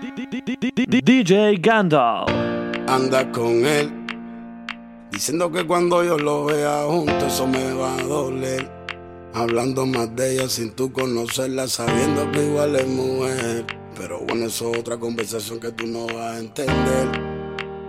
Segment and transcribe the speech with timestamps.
[0.00, 2.30] DJ Gandalf.
[2.86, 3.90] Anda con él,
[5.10, 8.70] diciendo que cuando yo lo vea junto eso me va a doler.
[9.34, 13.66] Hablando más de ella sin tú conocerla, sabiendo que igual es mujer.
[13.96, 17.08] Pero bueno, eso es otra conversación que tú no vas a entender.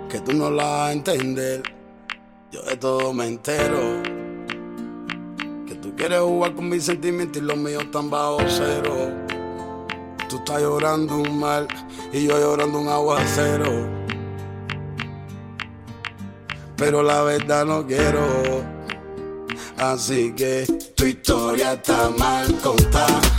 [0.09, 1.61] Que tú no la vas a entender.
[2.51, 4.01] Yo de todo me entero.
[5.67, 9.28] Que tú quieres jugar con mis sentimientos y los míos están bajo cero.
[10.29, 11.67] Tú estás llorando un mal
[12.13, 13.89] y yo llorando un aguacero.
[16.77, 18.21] Pero la verdad no quiero.
[19.79, 23.38] Así que tu historia está mal contada.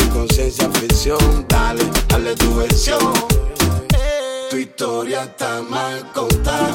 [0.13, 1.45] conciencia ficción.
[1.47, 3.13] Dale, dale tu versión.
[4.49, 6.73] Tu historia está mal contada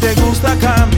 [0.00, 0.97] te gusta cambiar.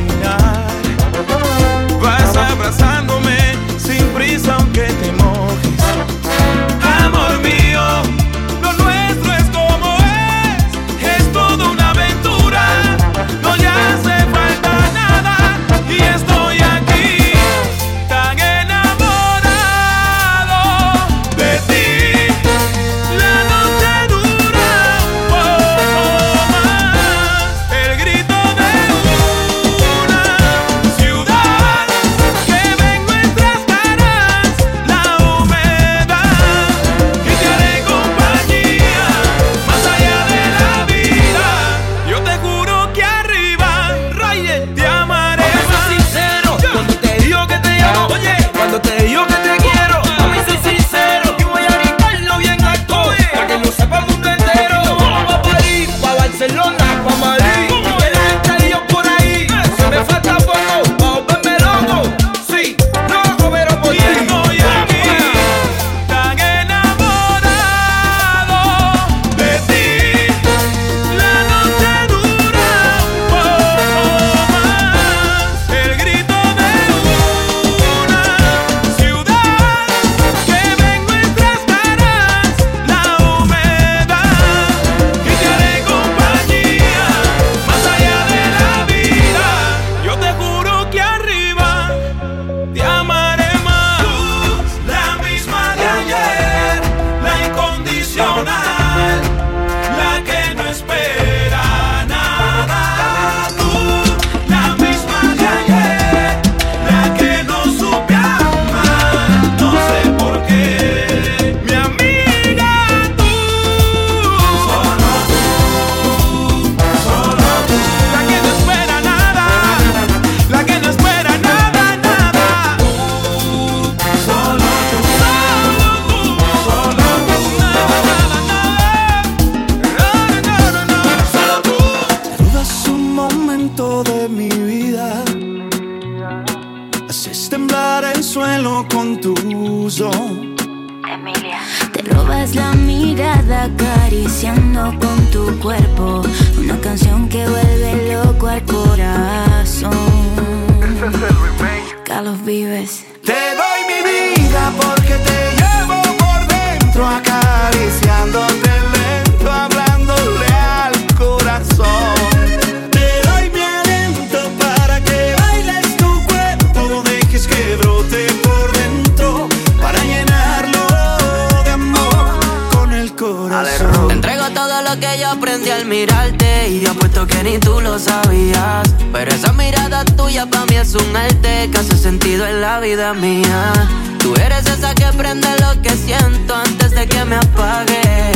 [180.30, 183.72] Tuya para mí es un arte Que hace sentido en la vida mía.
[184.18, 188.32] Tú eres esa que prende lo que siento Antes de que me apague.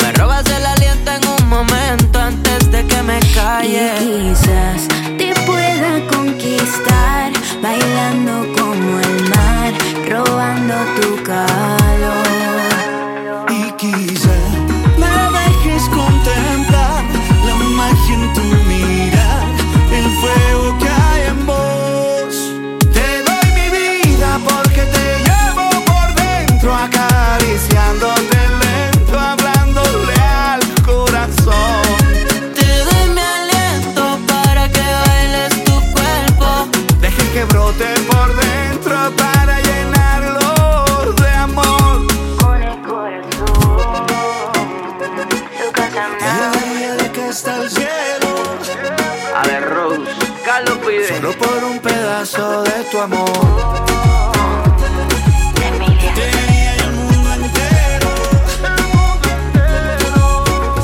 [0.00, 4.88] Me robas el aliento en un momento Antes de que me Y calle quizás
[5.18, 7.32] te pueda conquistar
[7.62, 9.72] bailando como el mar,
[10.08, 12.26] robando tu calor.
[13.50, 14.38] Y quizá
[14.98, 17.04] me dejes contemplar
[17.46, 19.46] la magia en tu mirar,
[19.92, 20.69] el fuego
[38.06, 42.06] por dentro para llenarlo de amor.
[42.38, 44.06] Con el corazón.
[45.72, 46.50] Casa
[46.96, 48.34] de que está el cielo.
[49.34, 50.02] A ver Rose,
[50.44, 53.30] Carlos pide Solo por un pedazo de tu amor.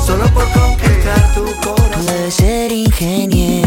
[0.03, 2.31] Solo por conquistar tu corazón.
[2.31, 3.66] Ser ingeniera.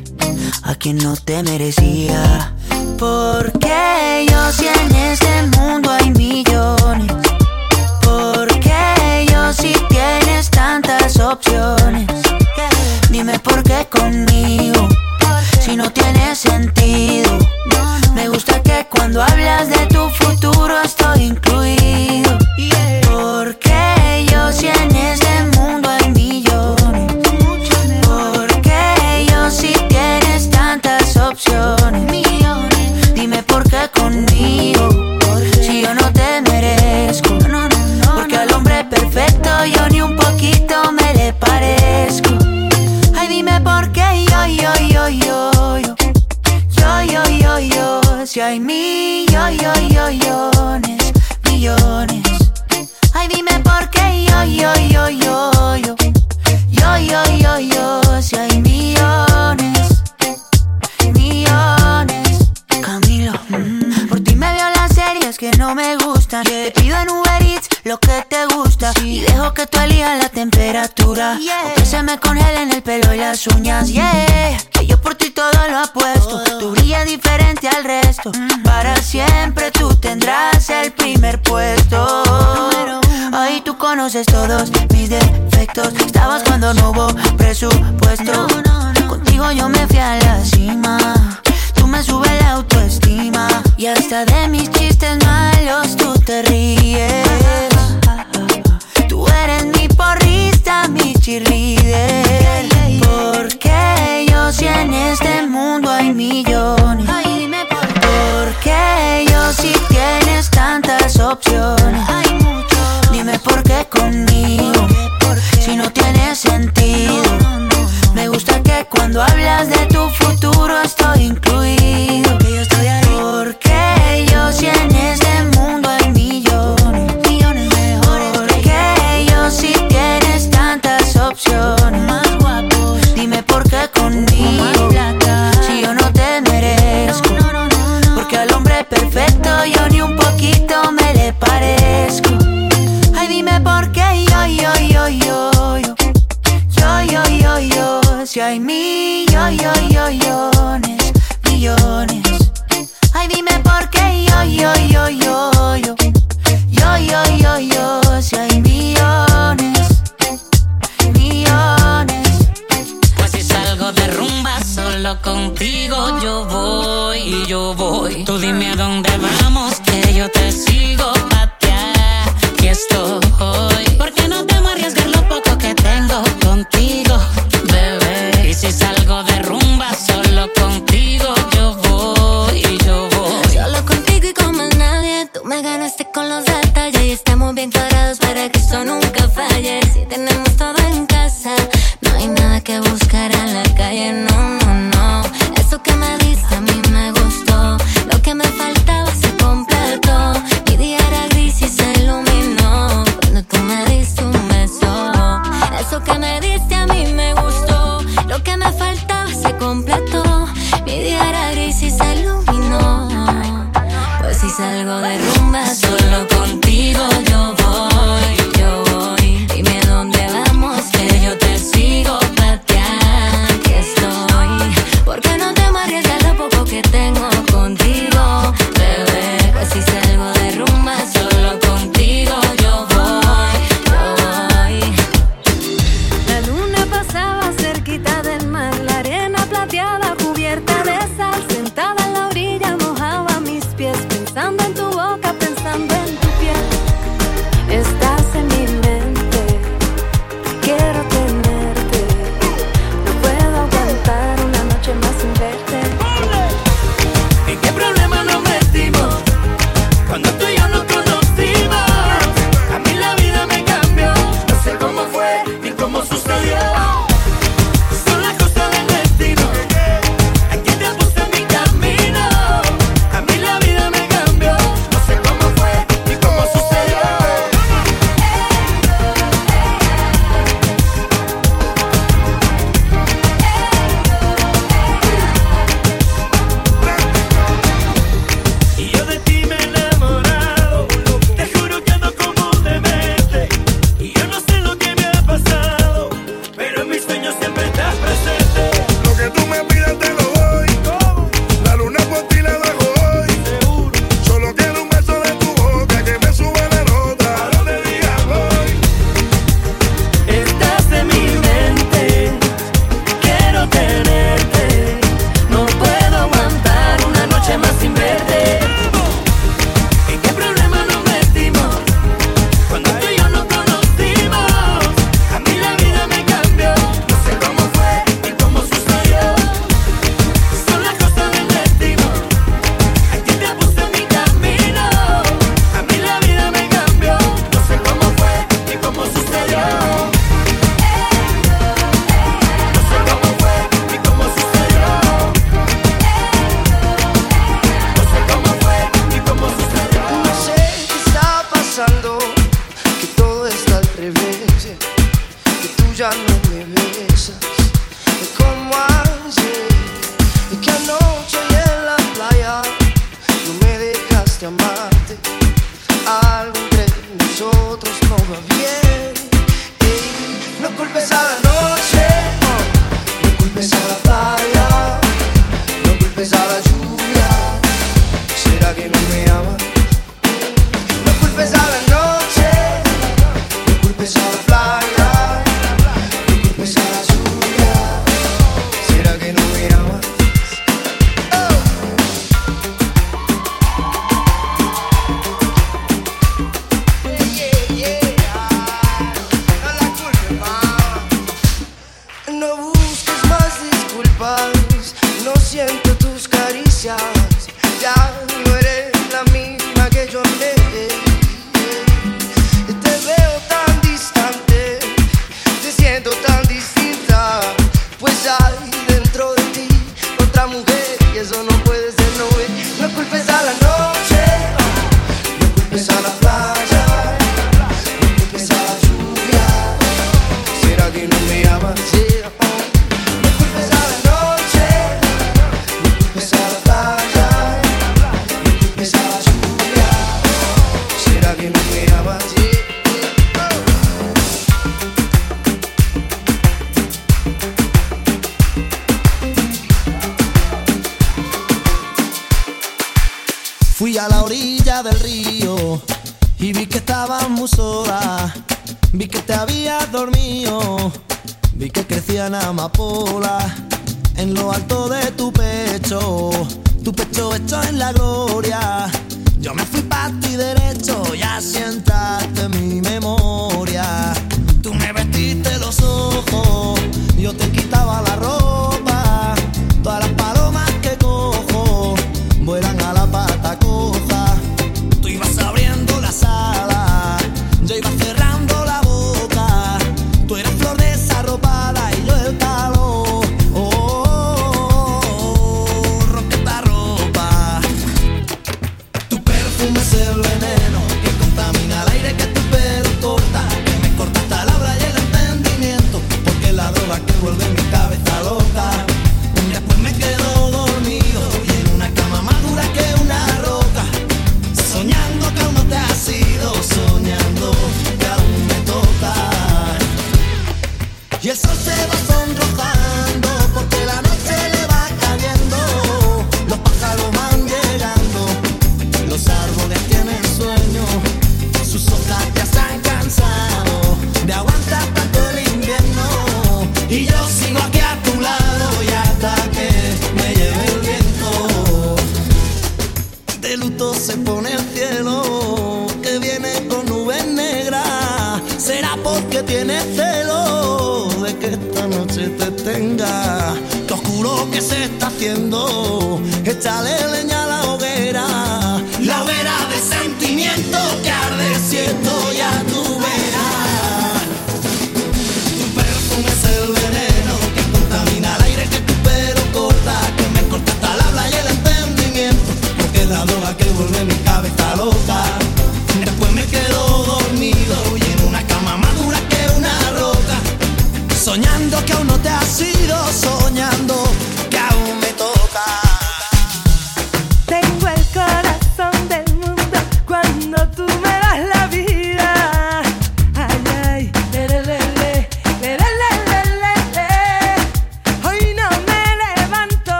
[0.71, 2.53] a quien no te merecía.
[2.97, 7.11] Porque yo si en este mundo hay millones.
[8.01, 12.07] Porque yo si tienes tantas opciones.
[13.09, 14.87] Dime por qué conmigo,
[15.59, 17.37] si no tiene sentido.
[18.13, 20.75] Me gusta que cuando hablas de tu futuro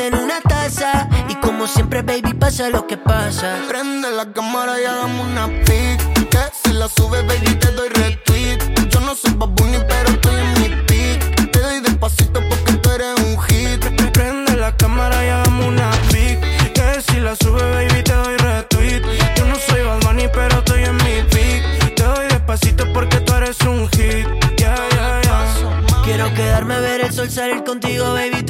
[0.00, 1.08] en una taza.
[1.28, 3.58] Y como siempre, baby, pasa lo que pasa.
[3.68, 6.28] prende la cámara y hagamos una pic.
[6.30, 8.58] Que si la subes, baby, te doy retweet.
[8.90, 11.50] Yo no soy babuni, pero estoy en mi pic.
[11.50, 13.84] Te doy despacito porque tú eres un hit.
[14.12, 16.40] Prende la cámara y hagamos una pic.
[16.72, 19.02] Que si la sube, baby, te doy retweet.
[19.36, 21.94] Yo no soy Bad Bunny, pero estoy en mi pic.
[21.94, 24.26] Te doy despacito porque tú eres un hit.
[24.56, 26.02] Yeah, yeah, yeah.
[26.04, 28.42] Quiero quedarme a ver el sol salir contigo, baby,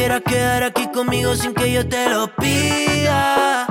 [0.00, 3.66] quieras quedar aquí conmigo sin que yo te lo pida.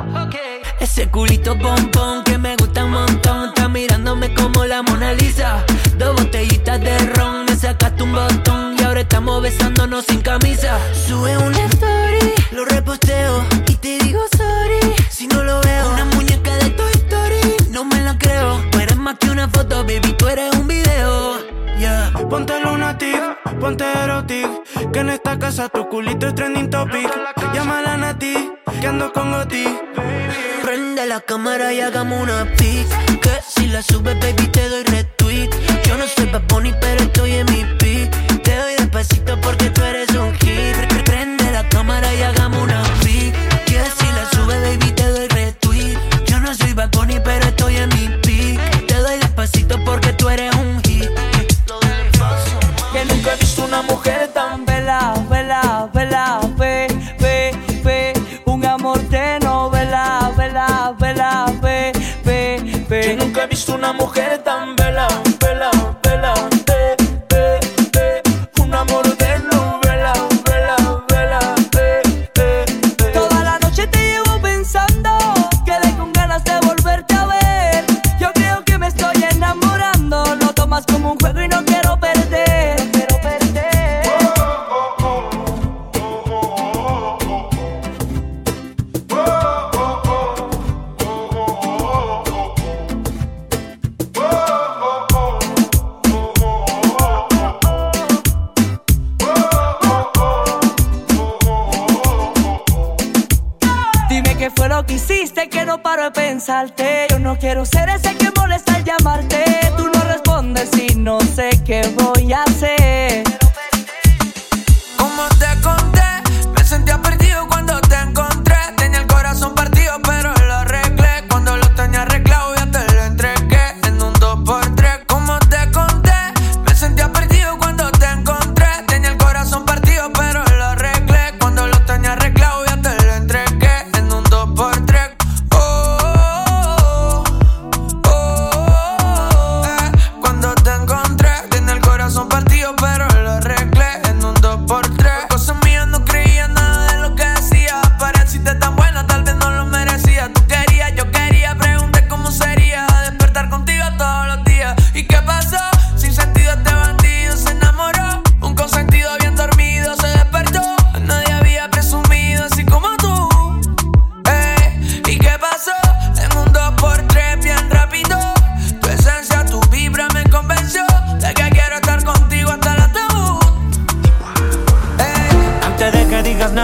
[0.79, 3.49] Ese culito pompón que me gusta un montón.
[3.49, 5.65] Está mirándome como la Mona Lisa.
[5.97, 8.75] Dos botellitas de ron, me sacaste un botón.
[8.77, 10.77] Y ahora estamos besándonos sin camisa.
[10.93, 13.43] Sube una story, lo reposteo.
[13.67, 15.93] Y te digo sorry si no lo veo.
[15.93, 18.63] Una muñeca de Toy Story, no me la creo.
[18.69, 21.39] Tú eres más que una foto, baby, tú eres un video.
[21.79, 22.11] Yeah.
[22.29, 24.49] Ponte lunatic, ponte erotic.
[24.91, 27.09] Que en esta casa tu culito es trending topic.
[27.53, 29.65] Llámala a Nati, que ando con Goti.
[30.63, 32.87] Prende la cámara y hagamos una pic.
[33.21, 35.49] Que si la subes, baby, te doy retweet.
[35.85, 36.43] Yo no soy Bad
[36.79, 37.28] pero estoy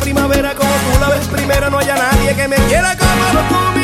[0.00, 3.75] primavera como tú la ves primera, no haya nadie que me quiera como tú.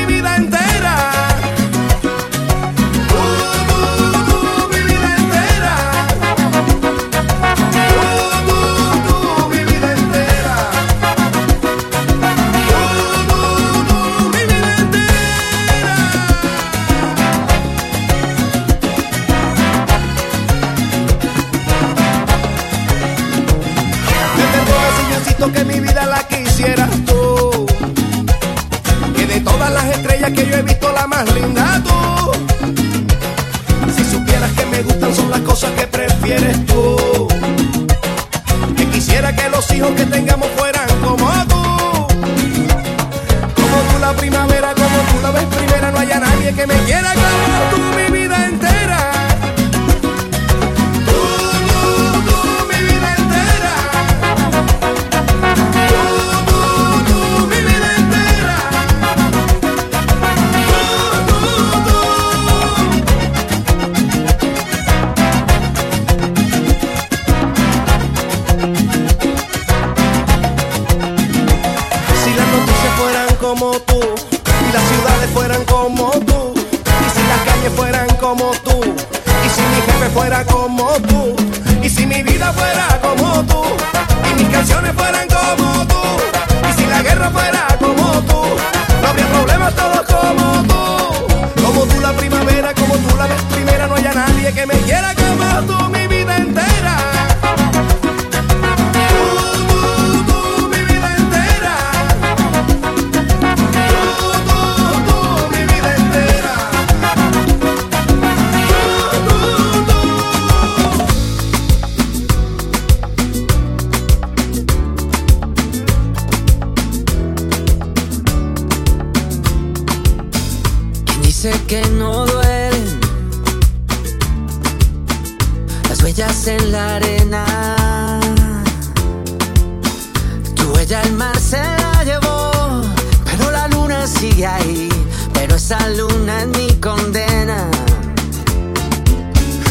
[131.35, 132.83] se la llevó,
[133.24, 134.89] pero la luna sigue ahí,
[135.33, 137.68] pero esa luna es mi condena.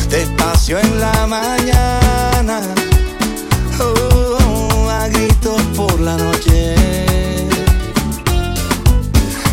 [0.10, 2.62] Despacio en la mañana,
[3.80, 6.76] oh, oh, oh, a gritos por la noche.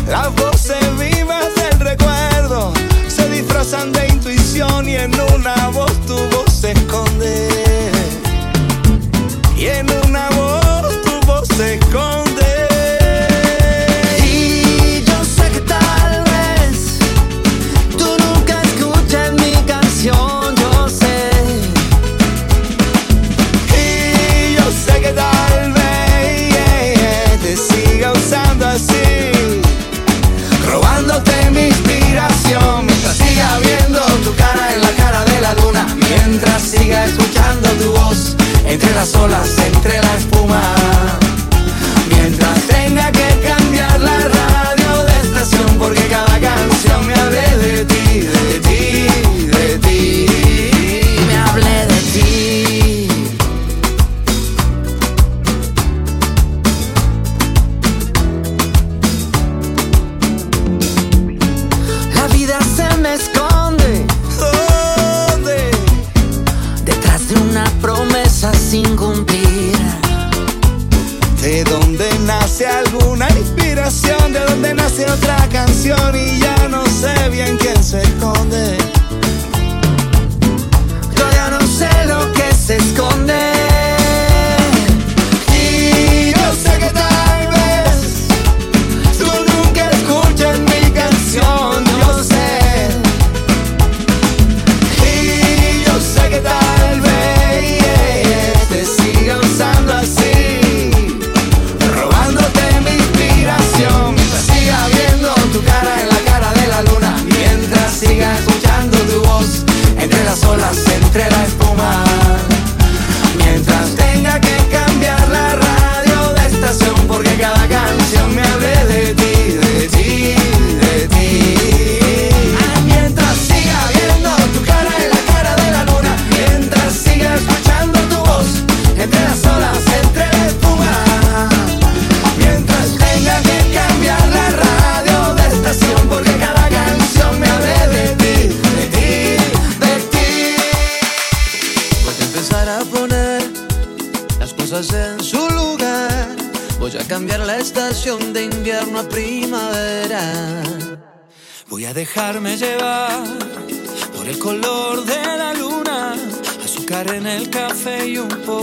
[0.07, 2.73] Las voces vivas del recuerdo
[3.07, 7.47] se disfrazan de intuición y en una voz tu voz se esconde.
[9.55, 10.08] Y en un
[38.99, 40.38] las olas entre las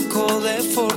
[0.02, 0.95] call their phone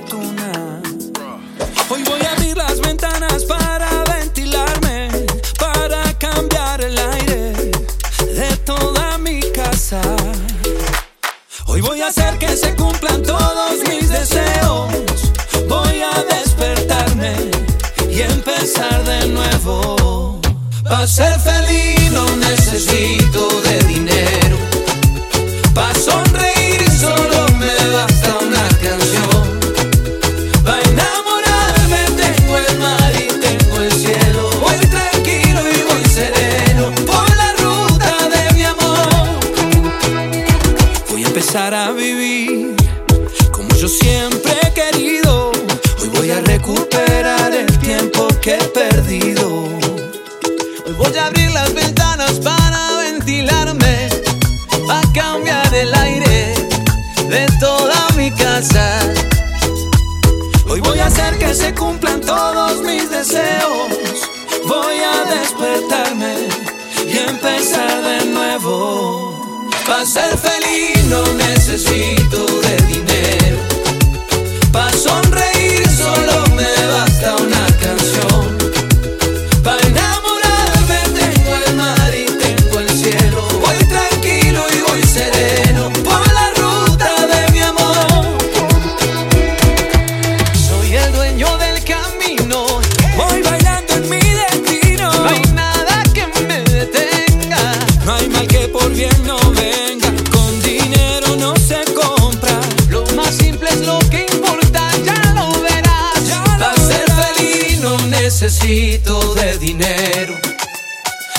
[108.69, 110.35] poquito de dinero.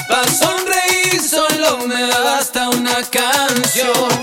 [0.08, 4.19] Para sonreír solo me basta una canción.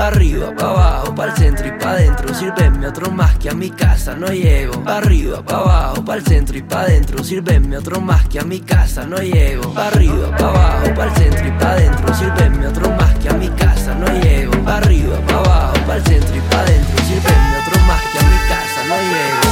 [0.00, 2.34] Pa' arriba, pa' abajo, pa' el centro y pa' dentro.
[2.34, 4.82] Sírvenme otro más que a mi casa no llego.
[4.82, 7.22] Pa' arriba, pa' abajo, pa' el centro y pa' dentro.
[7.22, 9.74] Sírvenme otro más que a mi casa no llego.
[9.74, 12.14] Pa' arriba, pa' abajo, pa' el centro y pa' dentro.
[12.14, 14.52] Sírvenme otro más que a mi casa no llego.
[14.64, 17.04] Pa' arriba, pa' abajo, pa' el centro y pa' dentro.
[17.04, 19.49] Sírvenme otro más que a mi casa no llego.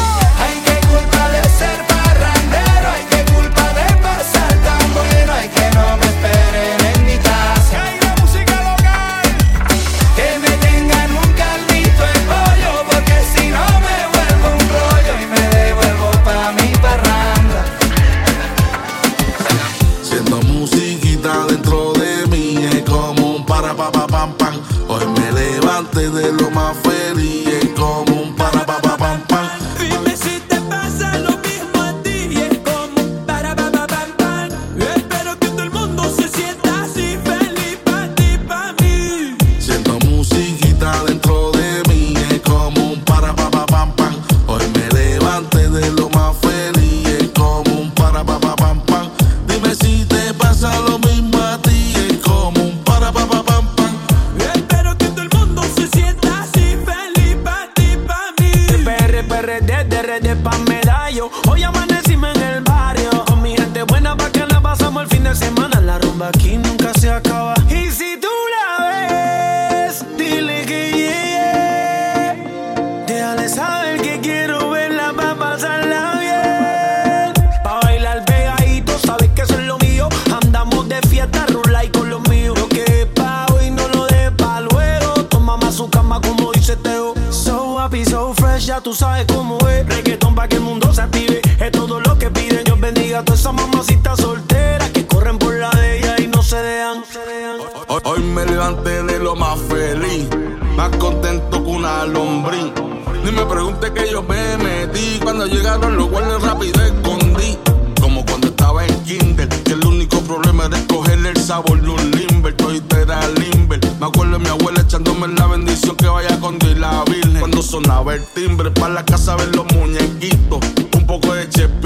[116.49, 117.41] Conde y la Virgen.
[117.41, 120.61] Cuando sonaba el timbre, para la casa ver los muñequitos.
[120.97, 121.78] Un poco de chepa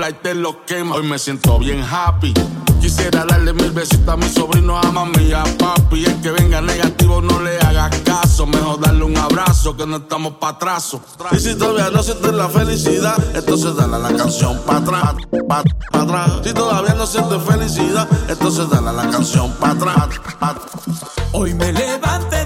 [0.00, 0.96] celular te lo quema.
[0.96, 2.32] Hoy me siento bien happy.
[2.80, 6.04] Quisiera darle mil besitos a mi sobrino, a mami y a papi.
[6.04, 8.46] El que venga negativo no le haga caso.
[8.46, 11.00] Mejor darle un abrazo que no estamos pa' atraso.
[11.32, 15.14] Y si todavía no sientes la felicidad, entonces dale la canción pa' atrás,
[15.48, 16.30] pa', atrás.
[16.42, 20.56] Si todavía no sientes felicidad, entonces dale a la canción pa' atrás, pa'.
[21.32, 22.39] Hoy me levanté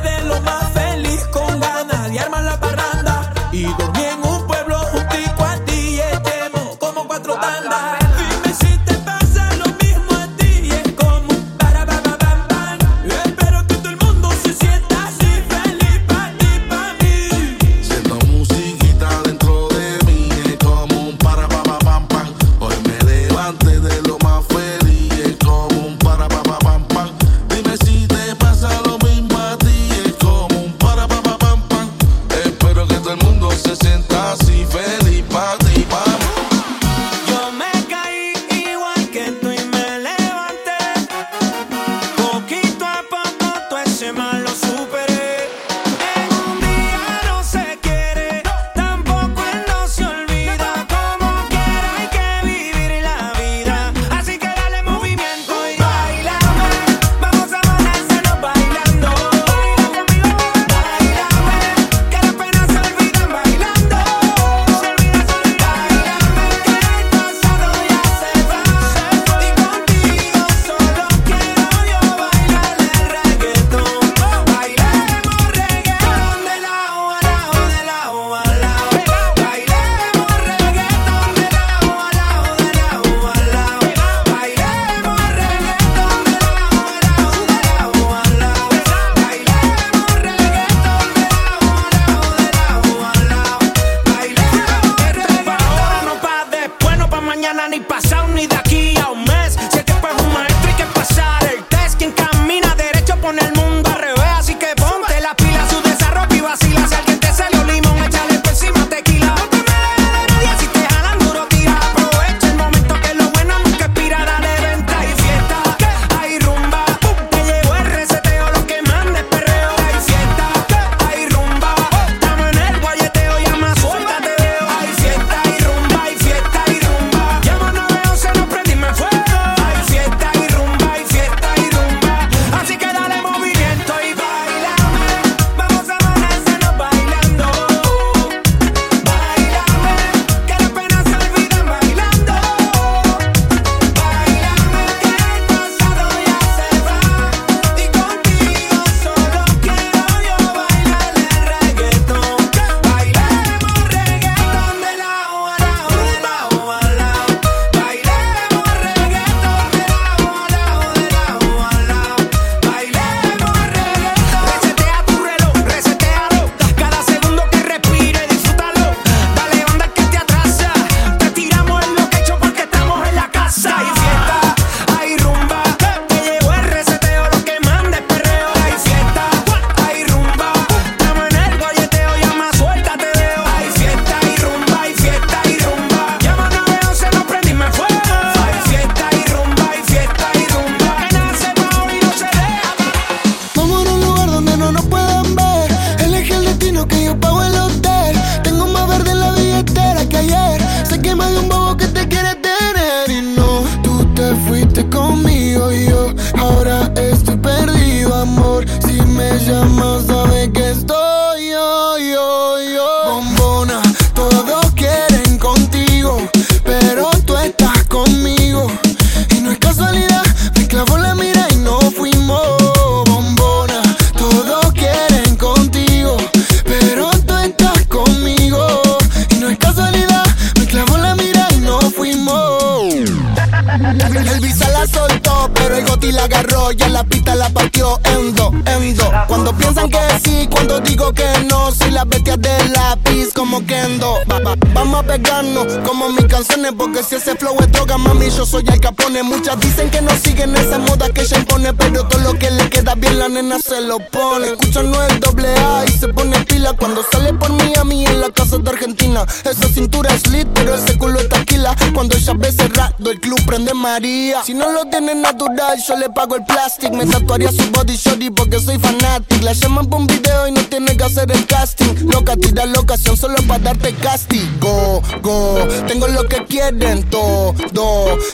[236.88, 239.12] la pista la partió endo endo.
[239.28, 244.18] Cuando piensan que sí, cuando digo que no, soy la bestia de lápiz como Kendo.
[244.30, 248.30] Va, va, vamos a pegarnos como mis canciones, porque si ese flow es droga, mami,
[248.30, 249.22] yo soy el capone.
[249.22, 252.68] Muchas dicen que no siguen esa moda que ella impone, pero todo lo que le
[252.70, 254.48] queda bien la nena se lo pone.
[254.48, 258.04] Escucha no es doble A y se pone pila cuando sale por mí a mí
[258.06, 259.24] en la casa de Argentina.
[259.44, 261.74] Esa cintura es lit, pero ese culo es taquila.
[261.94, 264.42] Cuando ella ve cerrado, el club prende María.
[264.44, 268.30] Si no lo tiene natural, yo le pago el plazo me tatuaría su body shorty
[268.30, 269.42] porque soy fanatic.
[269.42, 272.08] La llaman por un video y no tiene que hacer el casting.
[272.10, 275.00] Loca, tira la ocasión solo para darte castigo.
[275.22, 277.54] Go, tengo lo que quieren todo.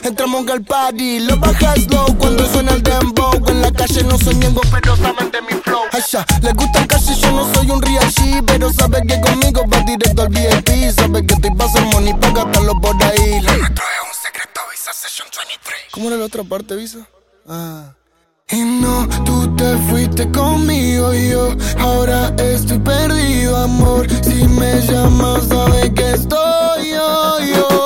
[0.03, 3.31] Entramos al party, lo bajas low cuando suena el dembow.
[3.47, 5.83] En la calle no soy miembro, pero saben de mi flow.
[5.91, 6.87] Asha, les gusta el
[7.21, 10.91] yo no soy un real G, pero sabe que conmigo va directo al VIP.
[10.95, 13.41] Sabes que te pasa money para gastarlo por ahí.
[13.41, 15.79] La es un secreto, Visa Session 23.
[15.91, 17.07] ¿Cómo era la otra parte, Visa?
[17.47, 17.93] Ah.
[18.53, 24.07] Y no, tú te fuiste conmigo y yo ahora estoy perdido, amor.
[24.23, 27.80] Si me llamas, sabes que estoy yo, yo.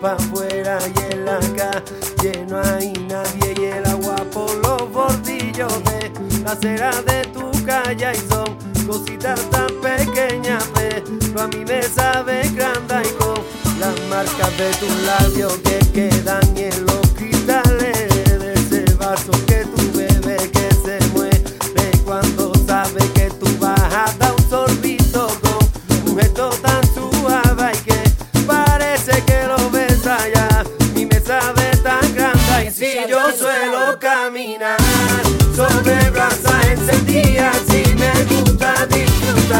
[0.00, 5.72] pa' afuera y en la calle no hay nadie y el agua por los bordillos
[5.84, 6.10] de
[6.42, 12.48] la acera de tu calle y son cositas tan pequeñas pero a mí me sabe
[12.54, 13.42] grande y con
[13.78, 16.89] las marcas de tus labios que quedan en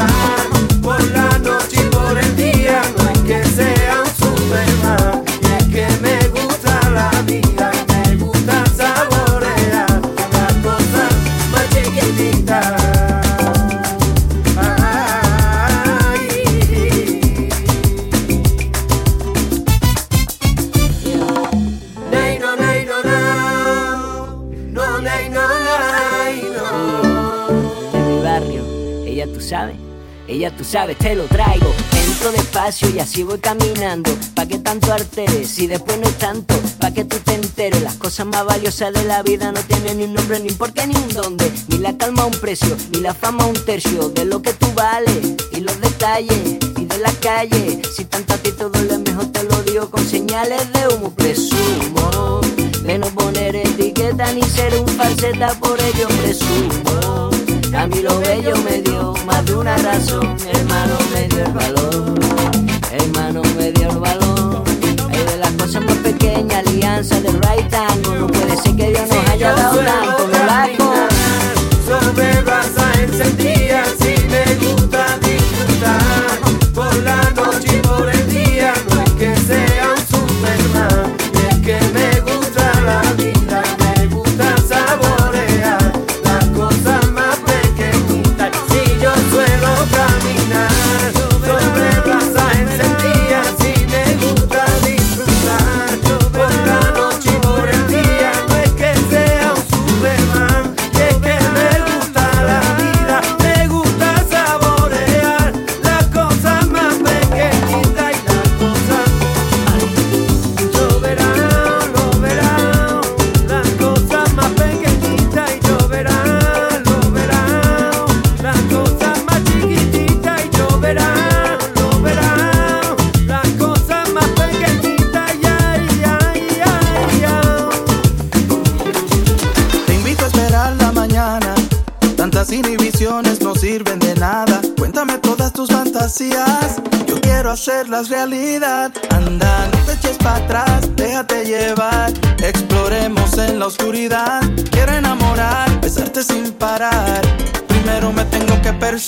[0.00, 0.29] time
[33.10, 34.10] así voy caminando.
[34.34, 36.54] Pa' que tanto arteres Si después no es tanto.
[36.78, 40.04] Pa' que tú te enteres, las cosas más valiosas de la vida no tienen ni
[40.04, 41.50] un nombre, ni un porqué, ni un dónde.
[41.68, 45.34] Ni la calma un precio, ni la fama un tercio de lo que tú vales.
[45.52, 47.82] Y los detalles, y de la calle.
[47.94, 51.12] Si tanto a ti todo lo mejor, te lo digo con señales de humo.
[51.12, 52.40] Presumo
[52.84, 57.30] de no poner etiqueta ni ser un falseta, por ello presumo.
[57.76, 62.29] A mí lo bello me dio más de una razón, hermano me dio el valor.
[67.00, 70.19] No puede ser que Dios nos haya dado tanto.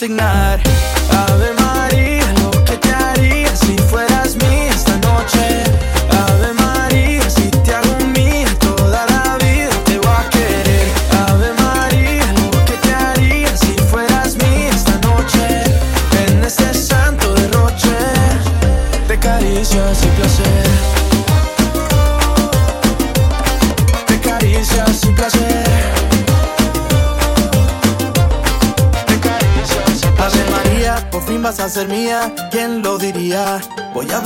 [0.03, 0.32] signal.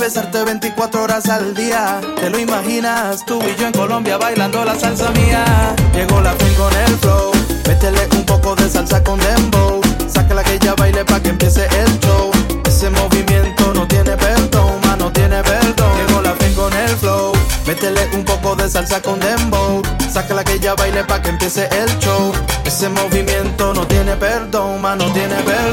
[0.07, 1.99] besarte 24 horas al día.
[2.15, 5.43] Te lo imaginas, tú y yo en Colombia bailando la salsa mía.
[5.93, 7.31] Llegó la fin con el flow,
[7.67, 9.81] métele un poco de salsa con dembow.
[10.07, 12.31] Sácala que ya baile pa' que empiece el show.
[12.65, 15.91] Ese movimiento no tiene perdón, ma, no tiene perdón.
[15.97, 17.33] Llegó la fin con el flow,
[17.65, 19.81] métele un poco de salsa con dembow.
[20.09, 22.31] Sácala que ya baile pa' que empiece el show.
[22.63, 25.66] Ese movimiento no tiene perdón, ma, no tiene perdón.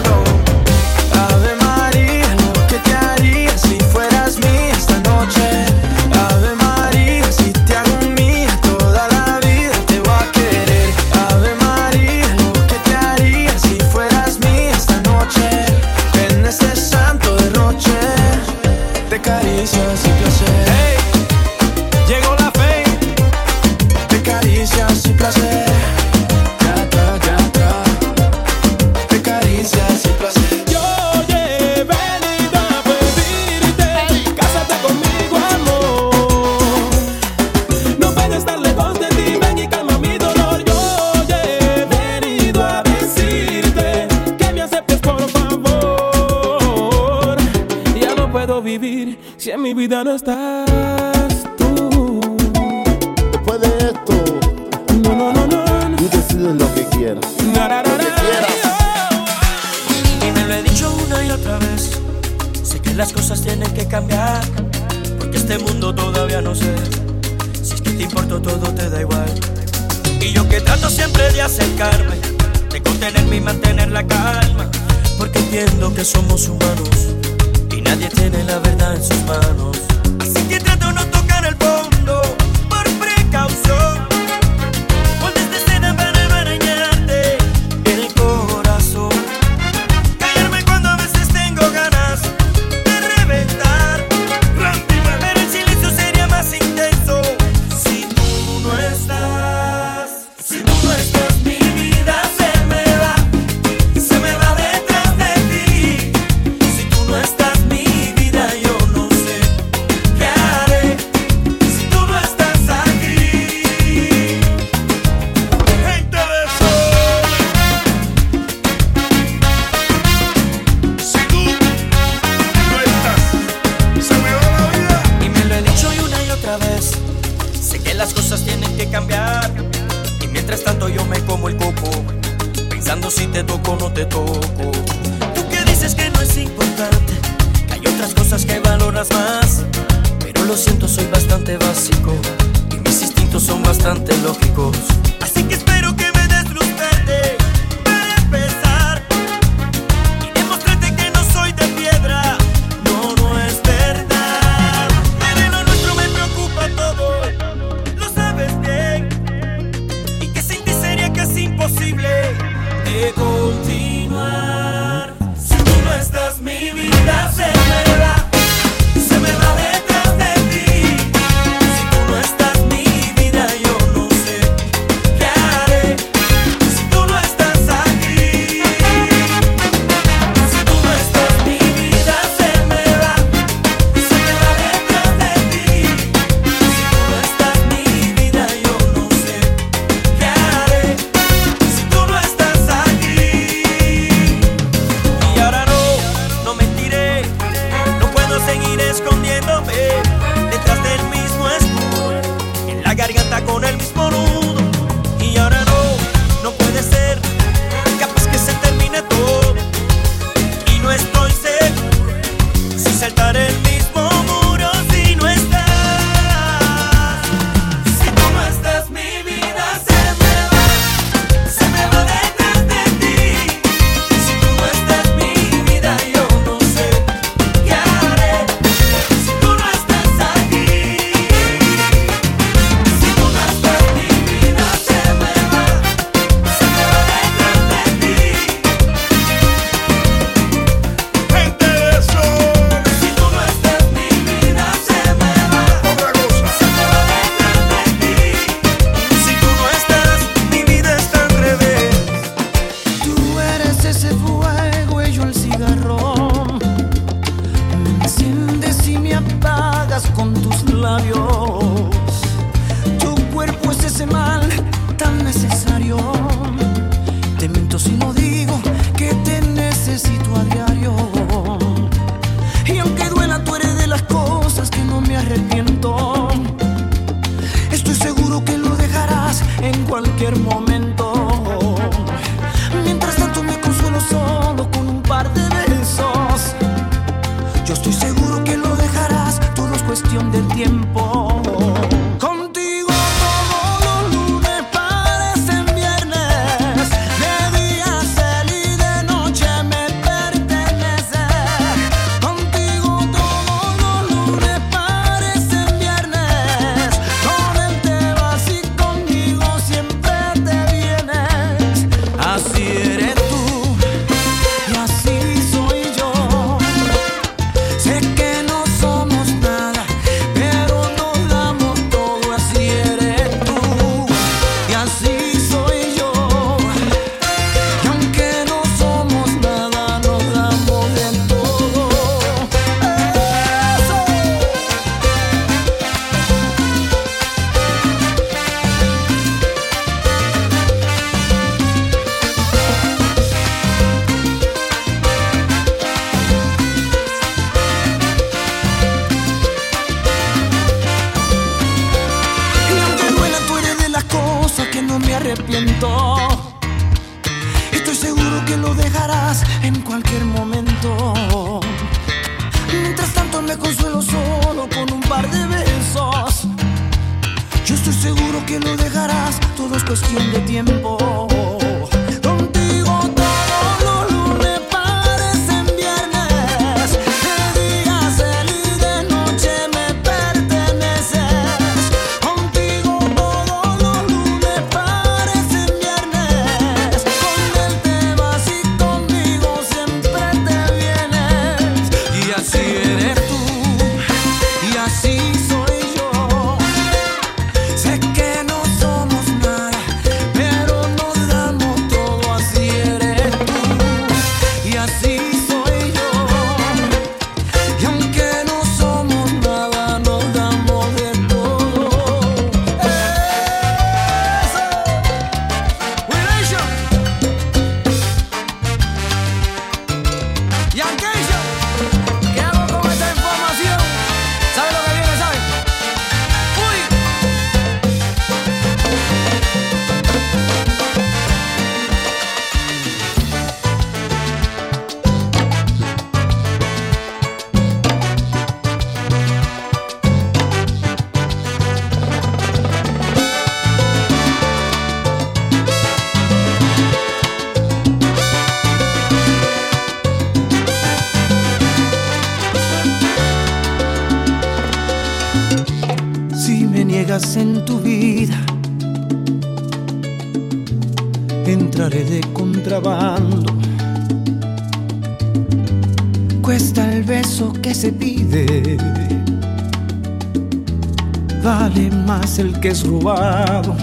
[472.39, 473.77] el que es robado.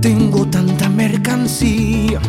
[0.00, 2.20] Tengo tanta mercancía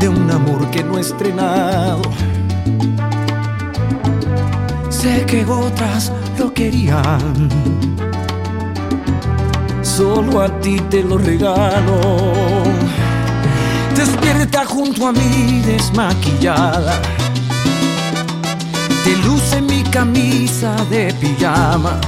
[0.00, 2.02] de un amor que no he estrenado.
[4.88, 7.48] Sé que otras lo querían,
[9.82, 12.00] solo a ti te lo regalo.
[13.94, 17.00] Despierta junto a mí desmaquillada
[19.04, 22.00] te luce mi camisa de pijama.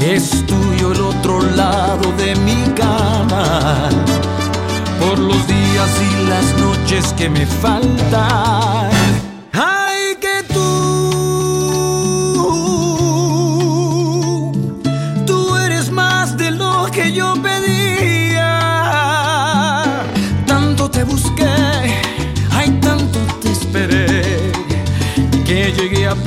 [0.00, 3.88] Es tuyo el otro lado de mi cama.
[5.00, 8.95] Por los días y las noches que me faltan